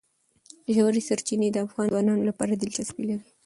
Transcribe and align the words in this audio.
ژورې 0.75 1.01
سرچینې 1.07 1.47
د 1.51 1.57
افغان 1.65 1.87
ځوانانو 1.91 2.27
لپاره 2.29 2.53
دلچسپي 2.55 3.03
لري. 3.09 3.29